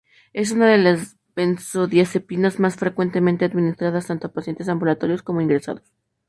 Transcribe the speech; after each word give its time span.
Es 0.33 0.49
una 0.51 0.65
de 0.65 0.79
las 0.79 1.15
benzodiazepinas 1.35 2.59
más 2.59 2.75
frecuentemente 2.75 3.45
administradas 3.45 4.07
tanto 4.07 4.25
a 4.25 4.33
pacientes 4.33 4.67
ambulatorios 4.67 5.21
como 5.21 5.41
ingresados. 5.41 5.93